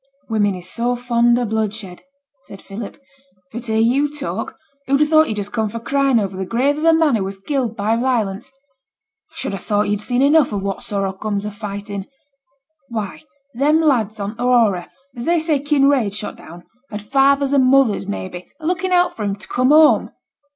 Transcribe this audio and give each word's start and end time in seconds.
'Women 0.29 0.55
is 0.55 0.67
so 0.67 0.95
fond 0.95 1.37
o' 1.37 1.45
bloodshed,' 1.45 2.01
said 2.39 2.59
Philip; 2.59 2.99
'for 3.51 3.59
t' 3.59 3.73
hear 3.83 3.83
you 3.83 4.11
talk, 4.11 4.57
who'd 4.87 4.99
ha' 4.99 5.03
thought 5.05 5.27
you'd 5.27 5.35
just 5.35 5.53
come 5.53 5.69
fra' 5.69 5.79
crying 5.79 6.19
ower 6.19 6.27
the 6.29 6.43
grave 6.43 6.79
of 6.79 6.85
a 6.85 6.91
man 6.91 7.15
who 7.17 7.23
was 7.23 7.37
killed 7.37 7.75
by 7.77 7.95
violence? 7.95 8.51
I 9.31 9.35
should 9.35 9.53
ha' 9.53 9.59
thought 9.59 9.89
you'd 9.89 10.01
seen 10.01 10.23
enough 10.23 10.51
of 10.53 10.63
what 10.63 10.81
sorrow 10.81 11.13
comes 11.13 11.45
o' 11.45 11.51
fighting. 11.51 12.07
Why, 12.89 13.25
them 13.53 13.79
lads 13.79 14.19
o' 14.19 14.29
t' 14.29 14.33
Aurora 14.39 14.89
as 15.15 15.25
they 15.25 15.37
say 15.37 15.59
Kinraid 15.59 16.15
shot 16.15 16.35
down 16.35 16.63
had 16.89 17.03
fathers 17.03 17.53
and 17.53 17.65
mothers, 17.67 18.07
maybe, 18.07 18.49
a 18.59 18.65
looking 18.65 18.91
out 18.91 19.15
for 19.15 19.23
them 19.27 19.35
to 19.35 19.47
come 19.47 19.69
home.' 19.69 20.09